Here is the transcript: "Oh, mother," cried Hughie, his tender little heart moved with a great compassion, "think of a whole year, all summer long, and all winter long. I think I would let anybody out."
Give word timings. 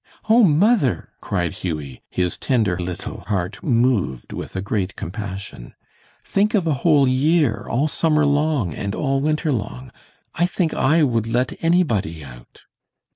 "Oh, 0.27 0.41
mother," 0.41 1.09
cried 1.21 1.53
Hughie, 1.61 2.01
his 2.09 2.35
tender 2.35 2.75
little 2.75 3.19
heart 3.19 3.61
moved 3.61 4.33
with 4.33 4.55
a 4.55 4.59
great 4.63 4.95
compassion, 4.95 5.75
"think 6.25 6.55
of 6.55 6.65
a 6.65 6.73
whole 6.81 7.07
year, 7.07 7.67
all 7.69 7.87
summer 7.87 8.25
long, 8.25 8.73
and 8.73 8.95
all 8.95 9.21
winter 9.21 9.51
long. 9.53 9.91
I 10.33 10.47
think 10.47 10.73
I 10.73 11.03
would 11.03 11.27
let 11.27 11.53
anybody 11.63 12.23
out." 12.23 12.63